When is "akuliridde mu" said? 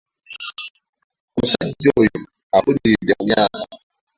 2.57-3.23